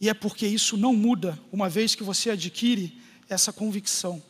[0.00, 4.22] E é porque isso não muda, uma vez que você adquire essa convicção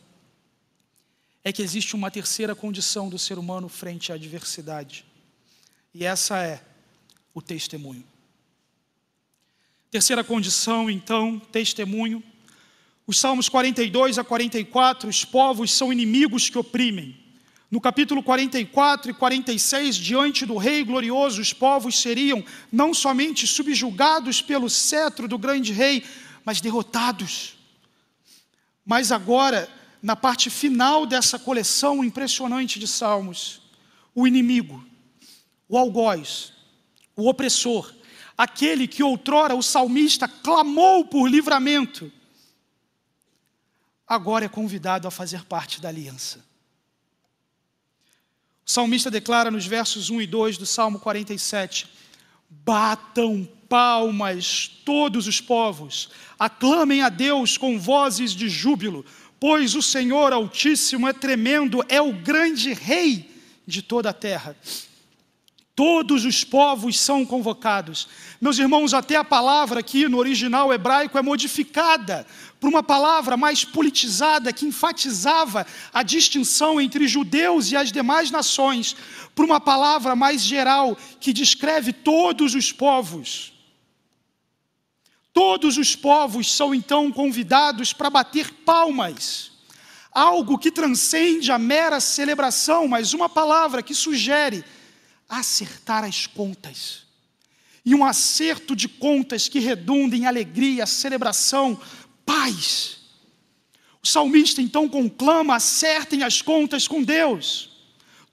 [1.45, 5.05] é que existe uma terceira condição do ser humano frente à adversidade.
[5.93, 6.61] E essa é
[7.33, 8.10] o testemunho.
[9.91, 12.23] Terceira condição, então, testemunho.
[13.05, 17.19] Os Salmos 42 a 44, os povos são inimigos que oprimem.
[17.69, 24.41] No capítulo 44 e 46, diante do Rei glorioso, os povos seriam não somente subjugados
[24.41, 26.05] pelo cetro do grande rei,
[26.45, 27.55] mas derrotados.
[28.85, 29.69] Mas agora
[30.01, 33.61] na parte final dessa coleção impressionante de salmos,
[34.15, 34.81] o inimigo,
[35.67, 36.53] o algoz,
[37.13, 37.93] o opressor,
[38.41, 42.11] aquele que outrora o salmista clamou por livramento,
[44.07, 46.43] agora é convidado a fazer parte da aliança.
[48.65, 51.87] O salmista declara nos versos 1 e 2 do Salmo 47:
[52.49, 59.05] Batam palmas todos os povos, aclamem a Deus com vozes de júbilo,
[59.39, 63.27] Pois o Senhor Altíssimo é tremendo, é o grande Rei
[63.65, 64.55] de toda a terra.
[65.81, 68.07] Todos os povos são convocados.
[68.39, 72.23] Meus irmãos, até a palavra aqui no original hebraico é modificada
[72.59, 78.95] por uma palavra mais politizada que enfatizava a distinção entre judeus e as demais nações,
[79.33, 83.51] por uma palavra mais geral que descreve todos os povos.
[85.33, 89.51] Todos os povos são então convidados para bater palmas,
[90.11, 94.63] algo que transcende a mera celebração, mas uma palavra que sugere
[95.31, 97.03] acertar as contas.
[97.83, 101.79] E um acerto de contas que redunda em alegria, celebração,
[102.25, 102.97] paz.
[104.03, 107.69] O salmista então conclama: acertem as contas com Deus,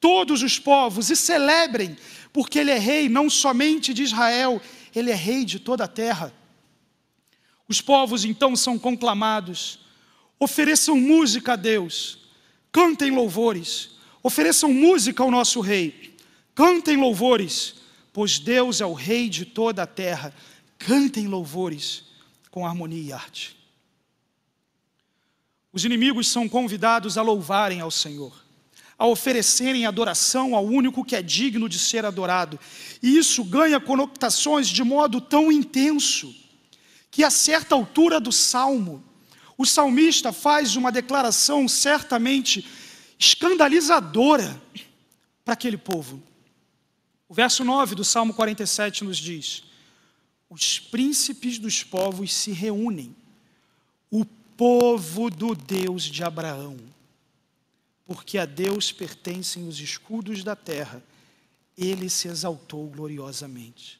[0.00, 1.96] todos os povos, e celebrem,
[2.32, 4.60] porque Ele é rei não somente de Israel,
[4.94, 6.34] Ele é rei de toda a terra.
[7.66, 9.80] Os povos então são conclamados,
[10.38, 12.18] ofereçam música a Deus,
[12.72, 13.90] cantem louvores,
[14.22, 16.07] ofereçam música ao nosso rei,
[16.58, 17.76] cantem louvores,
[18.12, 20.34] pois Deus é o rei de toda a terra,
[20.76, 22.02] cantem louvores
[22.50, 23.56] com harmonia e arte.
[25.72, 28.44] Os inimigos são convidados a louvarem ao Senhor,
[28.98, 32.58] a oferecerem adoração ao único que é digno de ser adorado.
[33.00, 36.34] E isso ganha conotações de modo tão intenso
[37.08, 39.04] que a certa altura do salmo,
[39.56, 42.66] o salmista faz uma declaração certamente
[43.16, 44.60] escandalizadora
[45.44, 46.26] para aquele povo.
[47.28, 49.64] O verso 9 do Salmo 47 nos diz:
[50.48, 53.14] Os príncipes dos povos se reúnem,
[54.10, 56.78] o povo do Deus de Abraão,
[58.06, 61.02] porque a Deus pertencem os escudos da terra,
[61.76, 63.97] ele se exaltou gloriosamente.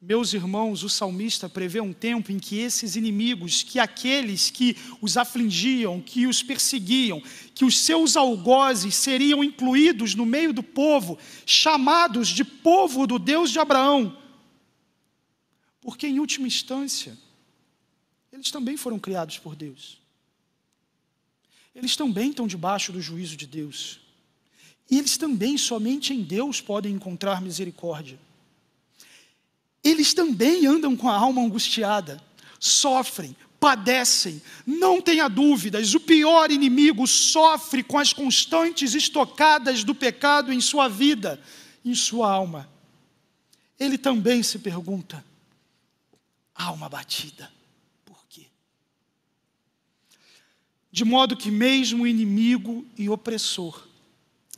[0.00, 5.16] Meus irmãos, o salmista prevê um tempo em que esses inimigos, que aqueles que os
[5.16, 7.20] afligiam, que os perseguiam,
[7.52, 13.50] que os seus algozes seriam incluídos no meio do povo, chamados de povo do Deus
[13.50, 14.16] de Abraão.
[15.80, 17.18] Porque, em última instância,
[18.32, 20.00] eles também foram criados por Deus.
[21.74, 23.98] Eles também estão debaixo do juízo de Deus.
[24.88, 28.27] E eles também, somente em Deus, podem encontrar misericórdia.
[29.88, 32.22] Eles também andam com a alma angustiada,
[32.60, 40.52] sofrem, padecem, não tenha dúvidas, o pior inimigo sofre com as constantes estocadas do pecado
[40.52, 41.42] em sua vida,
[41.82, 42.68] em sua alma.
[43.80, 45.24] Ele também se pergunta:
[46.54, 47.50] alma batida,
[50.92, 53.86] de modo que mesmo inimigo e opressor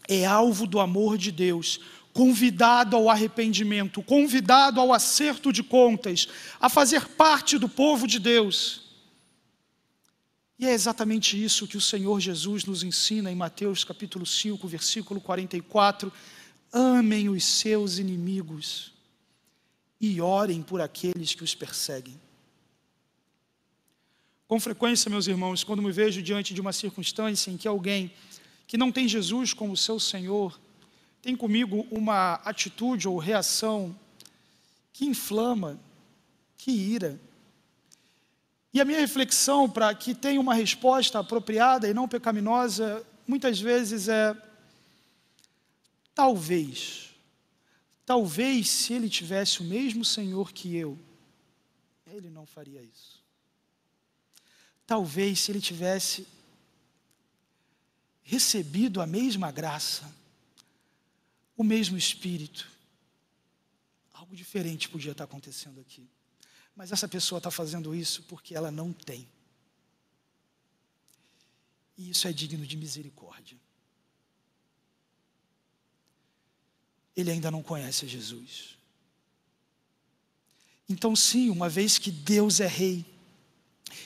[0.09, 1.79] é alvo do amor de Deus,
[2.13, 6.29] convidado ao arrependimento, convidado ao acerto de contas,
[6.61, 8.83] a fazer parte do povo de Deus.
[10.59, 15.21] E é exatamente isso que o Senhor Jesus nos ensina em Mateus capítulo 5, versículo
[15.21, 16.13] 44.
[16.73, 18.93] Amem os seus inimigos
[20.01, 22.21] e orem por aqueles que os perseguem.
[24.47, 28.13] Com frequência, meus irmãos, quando me vejo diante de uma circunstância em que alguém
[28.67, 30.61] que não tem Jesus como seu Senhor
[31.23, 33.95] tem comigo uma atitude ou reação
[34.93, 35.79] que inflama,
[36.57, 37.21] que ira.
[38.73, 44.09] E a minha reflexão para que tenha uma resposta apropriada e não pecaminosa, muitas vezes
[44.09, 44.37] é:
[46.15, 47.11] talvez,
[48.07, 50.99] talvez se ele tivesse o mesmo Senhor que eu,
[52.07, 53.21] ele não faria isso.
[54.87, 56.27] Talvez se ele tivesse
[58.23, 60.20] recebido a mesma graça,
[61.61, 62.67] o mesmo Espírito,
[64.15, 66.09] algo diferente podia estar acontecendo aqui.
[66.75, 69.29] Mas essa pessoa está fazendo isso porque ela não tem.
[71.99, 73.59] E isso é digno de misericórdia.
[77.15, 78.79] Ele ainda não conhece Jesus.
[80.89, 83.05] Então, sim, uma vez que Deus é Rei,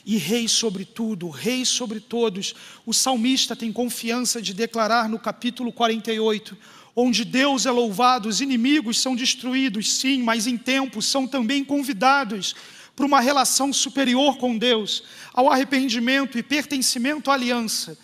[0.04, 2.54] e rei sobre tudo, rei sobre todos.
[2.84, 6.56] O salmista tem confiança de declarar no capítulo 48,
[6.96, 12.54] onde Deus é louvado, os inimigos são destruídos, sim, mas em tempo são também convidados
[12.94, 15.02] para uma relação superior com Deus,
[15.32, 17.98] ao arrependimento e pertencimento à aliança.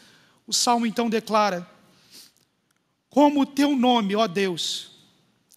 [0.46, 1.68] O salmo então declara:
[3.08, 4.90] Como o teu nome, ó Deus,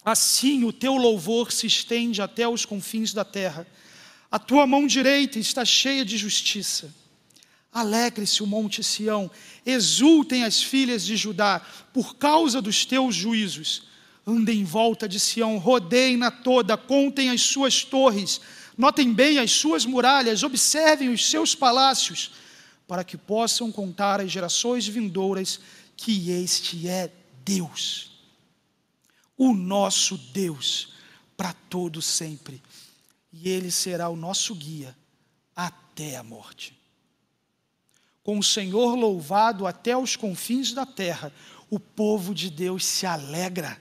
[0.06, 3.66] assim o teu louvor se estende até os confins da terra.
[4.30, 6.94] A tua mão direita está cheia de justiça.
[7.74, 9.32] Alegre-se o monte Sião,
[9.66, 11.60] exultem as filhas de Judá,
[11.92, 13.84] por causa dos teus juízos.
[14.26, 18.40] Andem em volta de Sião, rodeiem-na toda, contem as suas torres,
[18.78, 22.32] notem bem as suas muralhas, observem os seus palácios,
[22.88, 25.60] para que possam contar às gerações vindouras
[25.98, 27.12] que este é
[27.44, 28.12] Deus.
[29.38, 30.94] o nosso Deus,
[31.36, 32.62] para todo sempre,
[33.32, 34.96] e Ele será o nosso guia
[35.56, 36.83] até a morte.
[38.24, 41.32] Com o Senhor louvado até os confins da terra,
[41.70, 43.78] o povo de Deus se alegra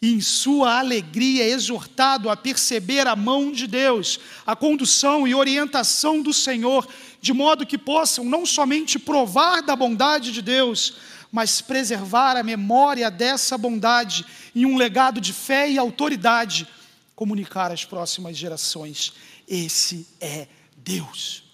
[0.00, 5.34] e em sua alegria é exortado a perceber a mão de Deus, a condução e
[5.34, 6.86] orientação do Senhor,
[7.20, 10.96] de modo que possam não somente provar da bondade de Deus,
[11.32, 14.24] mas preservar a memória dessa bondade
[14.54, 16.68] em um legado de fé e autoridade,
[17.14, 19.14] comunicar às próximas gerações.
[19.48, 21.45] Esse é Deus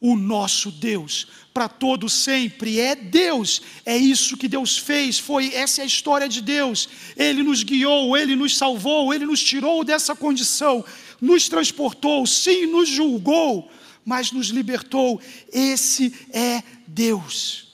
[0.00, 5.80] o nosso Deus, para todo sempre, é Deus, é isso que Deus fez, foi essa
[5.80, 6.88] é a história de Deus.
[7.16, 10.84] Ele nos guiou, ele nos salvou, ele nos tirou dessa condição,
[11.20, 13.70] nos transportou, sim, nos julgou,
[14.04, 15.20] mas nos libertou.
[15.52, 17.66] Esse é Deus.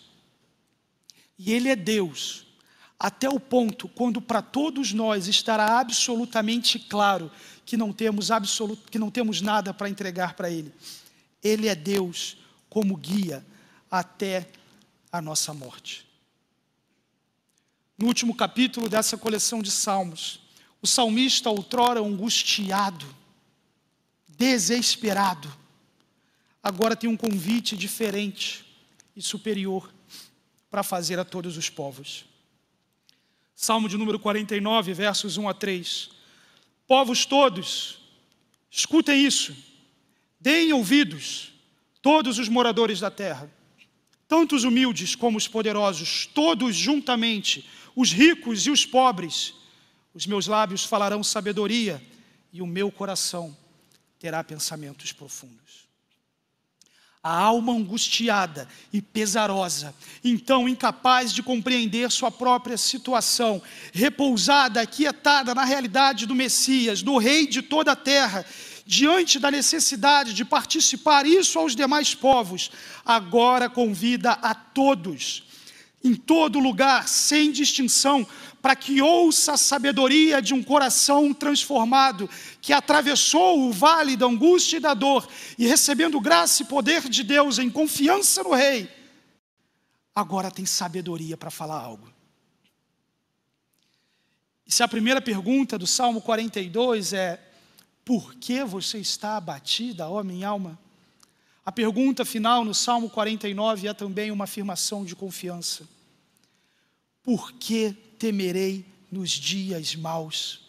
[1.39, 2.45] E ele é Deus
[2.99, 7.31] até o ponto quando para todos nós estará absolutamente claro
[7.66, 10.72] que não temos absoluto, que não temos nada para entregar para ele.
[11.45, 12.38] Ele é Deus
[12.70, 13.45] como guia
[13.90, 14.49] até
[15.12, 16.07] a nossa morte.
[17.99, 20.40] No último capítulo dessa coleção de salmos,
[20.80, 23.07] o salmista, outrora angustiado,
[24.26, 25.55] desesperado,
[26.62, 28.64] agora tem um convite diferente
[29.14, 29.92] e superior
[30.70, 32.24] para fazer a todos os povos.
[33.55, 36.11] Salmo de número 49, versos 1 a 3.
[36.88, 38.01] Povos todos,
[38.70, 39.74] escutem isso
[40.45, 41.55] Deem ouvidos,
[42.03, 43.51] todos os moradores da terra,
[44.28, 47.66] tanto os humildes como os poderosos, todos juntamente,
[47.97, 49.55] os ricos e os pobres.
[50.12, 52.07] Os meus lábios falarão sabedoria
[52.53, 53.57] e o meu coração
[54.18, 55.88] terá pensamentos profundos.
[57.22, 63.62] A alma angustiada e pesarosa, então incapaz de compreender sua própria situação,
[63.95, 68.45] repousada, aquietada na realidade do Messias, do Rei de toda a terra,
[68.85, 72.70] diante da necessidade de participar isso aos demais povos,
[73.05, 75.45] agora convida a todos,
[76.03, 78.26] em todo lugar, sem distinção,
[78.61, 82.28] para que ouça a sabedoria de um coração transformado,
[82.61, 85.28] que atravessou o vale da angústia e da dor,
[85.59, 88.89] e recebendo graça e poder de Deus em confiança no Rei,
[90.14, 92.12] agora tem sabedoria para falar algo.
[94.66, 97.41] E se a primeira pergunta do Salmo 42 é:
[98.05, 100.79] por que você está abatida, ó minha alma?
[101.65, 105.89] A pergunta final no Salmo 49 é também uma afirmação de confiança.
[107.23, 110.61] Por que temerei nos dias maus,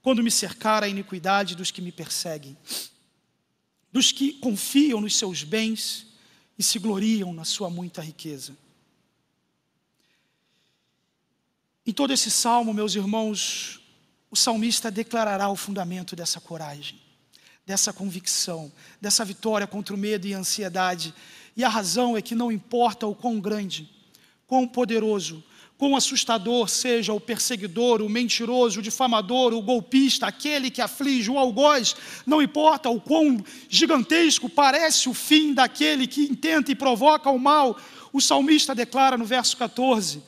[0.00, 2.56] quando me cercar a iniquidade dos que me perseguem,
[3.92, 6.06] dos que confiam nos seus bens
[6.58, 8.56] e se gloriam na sua muita riqueza?
[11.86, 13.79] Em todo esse salmo, meus irmãos,
[14.30, 17.00] o salmista declarará o fundamento dessa coragem,
[17.66, 18.70] dessa convicção,
[19.00, 21.12] dessa vitória contra o medo e a ansiedade.
[21.56, 23.90] E a razão é que não importa o quão grande,
[24.46, 25.42] quão poderoso,
[25.76, 31.38] quão assustador seja o perseguidor, o mentiroso, o difamador, o golpista, aquele que aflige, o
[31.38, 37.38] algoz, não importa o quão gigantesco parece o fim daquele que intenta e provoca o
[37.38, 37.76] mal,
[38.12, 40.22] o salmista declara no verso 14: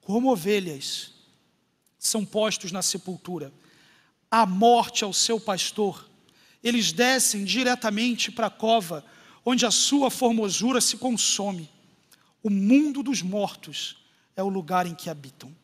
[0.00, 1.15] como ovelhas
[2.06, 3.52] são postos na sepultura.
[4.30, 6.08] A morte ao seu pastor.
[6.62, 9.04] Eles descem diretamente para a cova,
[9.44, 11.70] onde a sua formosura se consome.
[12.42, 13.96] O mundo dos mortos
[14.34, 15.54] é o lugar em que habitam.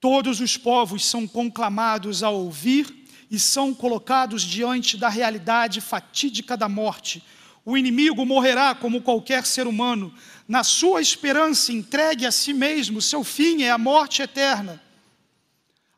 [0.00, 6.68] Todos os povos são conclamados a ouvir e são colocados diante da realidade fatídica da
[6.68, 7.22] morte.
[7.64, 10.12] O inimigo morrerá como qualquer ser humano,
[10.46, 14.82] na sua esperança entregue a si mesmo, seu fim é a morte eterna.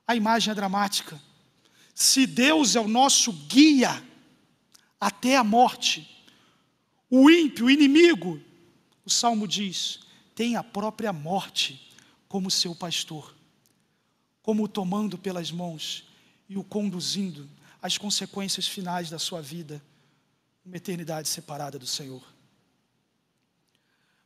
[0.07, 1.21] A imagem é dramática.
[1.93, 4.03] Se Deus é o nosso guia
[5.01, 6.09] até a morte,
[7.11, 8.41] o ímpio, o inimigo,
[9.05, 10.01] o salmo diz,
[10.35, 11.93] tem a própria morte
[12.29, 13.35] como seu pastor,
[14.43, 16.05] como o tomando pelas mãos
[16.49, 17.49] e o conduzindo
[17.83, 19.83] às consequências finais da sua vida,
[20.67, 22.23] uma eternidade separada do Senhor.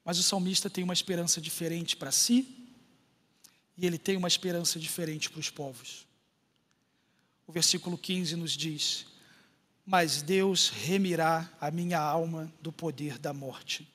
[0.03, 2.73] Mas o salmista tem uma esperança diferente para si
[3.77, 6.07] e ele tem uma esperança diferente para os povos.
[7.47, 9.07] O versículo 15 nos diz:
[9.85, 13.87] Mas Deus remirá a minha alma do poder da morte,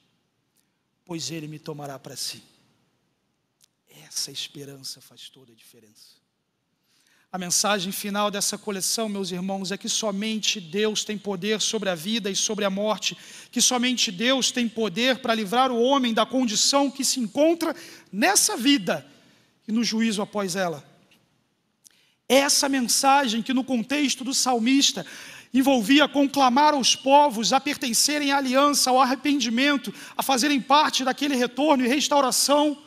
[1.04, 2.44] pois ele me tomará para si.
[3.88, 6.25] Essa esperança faz toda a diferença.
[7.36, 11.94] A mensagem final dessa coleção, meus irmãos, é que somente Deus tem poder sobre a
[11.94, 13.18] vida e sobre a morte,
[13.52, 17.76] que somente Deus tem poder para livrar o homem da condição que se encontra
[18.10, 19.06] nessa vida
[19.68, 20.82] e no juízo após ela.
[22.30, 25.06] Essa mensagem que no contexto do salmista
[25.54, 31.84] envolvia conclamar aos povos a pertencerem à aliança, ao arrependimento, a fazerem parte daquele retorno
[31.84, 32.85] e restauração.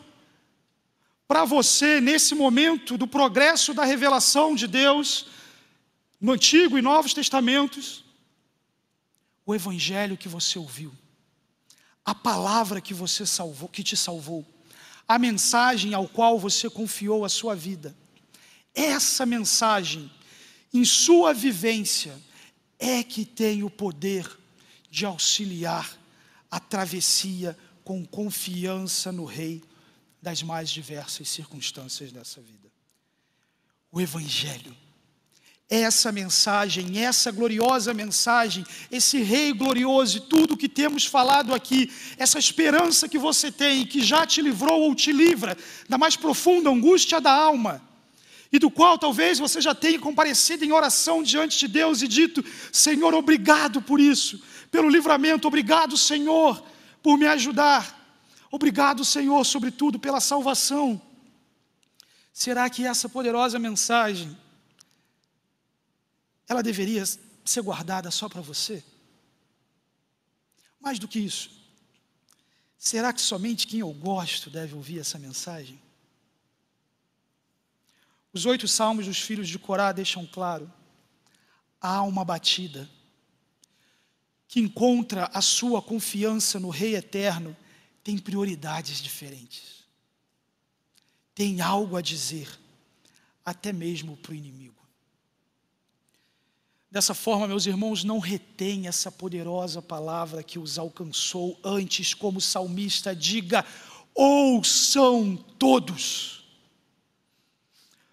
[1.29, 5.27] Para você, nesse momento do progresso da revelação de Deus,
[6.19, 8.03] no Antigo e Novos Testamentos,
[9.45, 10.91] o evangelho que você ouviu,
[12.03, 14.43] a palavra que você salvou, que te salvou,
[15.07, 17.95] a mensagem ao qual você confiou a sua vida.
[18.75, 20.11] Essa mensagem,
[20.73, 22.19] em sua vivência,
[22.79, 24.27] é que tem o poder
[24.91, 25.95] de auxiliar
[26.51, 27.55] a travessia
[27.85, 29.68] com confiança no Rei
[30.21, 32.69] das mais diversas circunstâncias dessa vida.
[33.91, 34.77] O Evangelho.
[35.71, 42.39] Essa mensagem, essa gloriosa mensagem, esse Rei glorioso e tudo que temos falado aqui, essa
[42.39, 45.57] esperança que você tem, que já te livrou ou te livra
[45.87, 47.87] da mais profunda angústia da alma,
[48.51, 52.43] e do qual talvez você já tenha comparecido em oração diante de Deus e dito:
[52.73, 56.65] Senhor, obrigado por isso, pelo livramento, obrigado, Senhor,
[57.03, 57.98] por me ajudar,
[58.51, 61.01] obrigado, Senhor, sobretudo pela salvação.
[62.33, 64.37] Será que essa poderosa mensagem,
[66.47, 67.05] ela deveria
[67.45, 68.85] ser guardada só para você?
[70.81, 71.51] Mais do que isso,
[72.79, 75.81] será que somente quem eu gosto deve ouvir essa mensagem?
[78.33, 80.73] Os oito salmos dos filhos de Corá deixam claro:
[81.81, 82.89] há uma batida
[84.47, 87.57] que encontra a sua confiança no Rei eterno,
[88.09, 89.85] tem prioridades diferentes,
[91.35, 92.49] tem algo a dizer,
[93.45, 94.83] até mesmo para o inimigo.
[96.91, 103.15] Dessa forma, meus irmãos, não retém essa poderosa palavra que os alcançou antes, como salmista,
[103.15, 103.63] diga:
[104.15, 106.49] ouçam todos.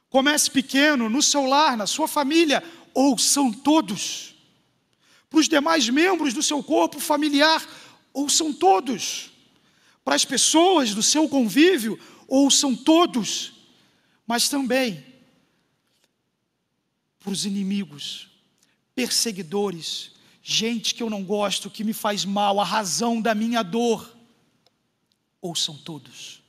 [0.10, 2.62] Comece pequeno, no seu lar, na sua família,
[2.94, 4.36] ouçam todos.
[5.30, 7.66] Para os demais membros do seu corpo familiar,
[8.14, 9.34] ouçam todos.
[10.06, 13.52] Para as pessoas do seu convívio, ouçam todos.
[14.26, 15.04] Mas também
[17.20, 18.30] para os inimigos,
[18.94, 20.12] perseguidores,
[20.44, 24.16] gente que eu não gosto, que me faz mal, a razão da minha dor.
[25.42, 26.40] Ouçam todos.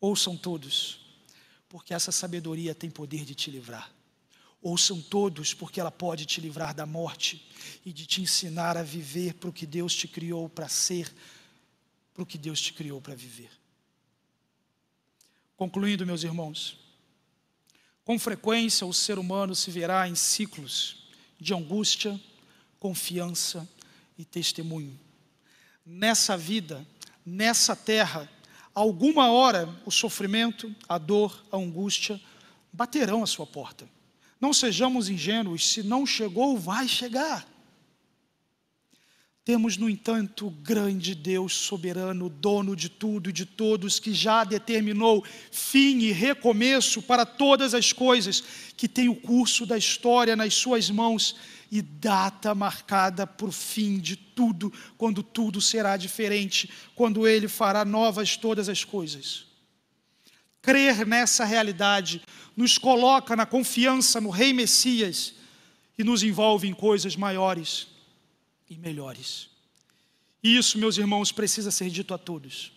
[0.00, 0.98] Ouçam todos,
[1.68, 3.94] porque essa sabedoria tem poder de te livrar.
[4.60, 7.48] Ouçam todos, porque ela pode te livrar da morte
[7.86, 11.14] e de te ensinar a viver para o que Deus te criou para ser,
[12.14, 13.50] para o que Deus te criou para viver.
[15.56, 16.78] Concluindo, meus irmãos,
[18.04, 21.08] com frequência, o ser humano se verá em ciclos
[21.40, 22.18] de angústia,
[22.78, 23.68] confiança
[24.16, 24.98] e testemunho.
[25.84, 26.86] Nessa vida,
[27.26, 28.30] nessa terra,
[28.74, 32.20] alguma hora o sofrimento, a dor, a angústia
[32.72, 33.88] baterão à sua porta.
[34.40, 37.46] Não sejamos ingênuos, se não chegou, vai chegar.
[39.44, 44.42] Temos, no entanto, o grande Deus soberano, dono de tudo e de todos, que já
[44.42, 45.22] determinou
[45.52, 48.42] fim e recomeço para todas as coisas,
[48.74, 51.36] que tem o curso da história nas suas mãos
[51.70, 58.38] e data marcada por fim de tudo, quando tudo será diferente, quando Ele fará novas
[58.38, 59.44] todas as coisas.
[60.62, 62.22] Crer nessa realidade
[62.56, 65.34] nos coloca na confiança no Rei Messias
[65.98, 67.92] e nos envolve em coisas maiores
[68.68, 69.48] e melhores.
[70.42, 72.72] E isso, meus irmãos, precisa ser dito a todos.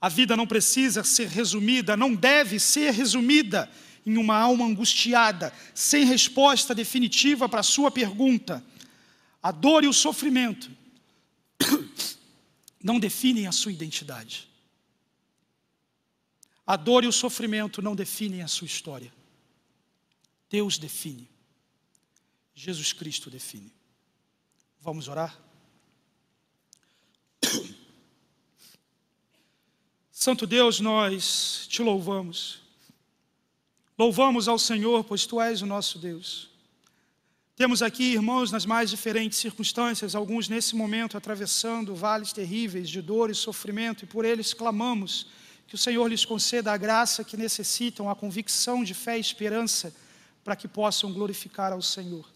[0.00, 3.70] A vida não precisa ser resumida, não deve ser resumida
[4.04, 8.64] em uma alma angustiada, sem resposta definitiva para a sua pergunta.
[9.42, 10.70] A dor e o sofrimento
[12.82, 14.48] não definem a sua identidade.
[16.66, 19.12] A dor e o sofrimento não definem a sua história.
[20.48, 21.28] Deus define.
[22.54, 23.72] Jesus Cristo define.
[24.84, 25.38] Vamos orar?
[30.10, 32.60] Santo Deus, nós te louvamos.
[33.96, 36.50] Louvamos ao Senhor, pois tu és o nosso Deus.
[37.54, 43.30] Temos aqui irmãos nas mais diferentes circunstâncias, alguns nesse momento atravessando vales terríveis de dor
[43.30, 45.28] e sofrimento, e por eles clamamos
[45.68, 49.94] que o Senhor lhes conceda a graça que necessitam, a convicção de fé e esperança,
[50.42, 52.28] para que possam glorificar ao Senhor.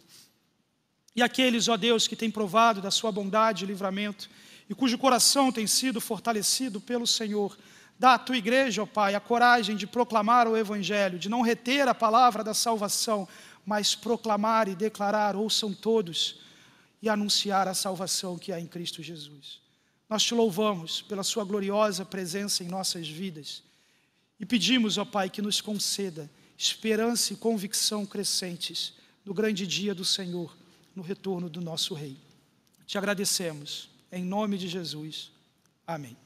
[1.17, 4.29] E aqueles, ó Deus, que têm provado da sua bondade e livramento
[4.69, 7.57] e cujo coração tem sido fortalecido pelo Senhor,
[7.99, 11.89] dá à tua igreja, ó Pai, a coragem de proclamar o Evangelho, de não reter
[11.89, 13.27] a palavra da salvação,
[13.65, 16.41] mas proclamar e declarar, ouçam todos,
[17.01, 19.61] e anunciar a salvação que há em Cristo Jesus.
[20.09, 23.63] Nós te louvamos pela Sua gloriosa presença em nossas vidas
[24.39, 28.95] e pedimos, ó Pai, que nos conceda esperança e convicção crescentes
[29.25, 30.57] no grande dia do Senhor,
[30.97, 32.17] no retorno do nosso Rei.
[32.87, 35.31] Te agradecemos, em nome de Jesus.
[35.87, 36.17] Amém.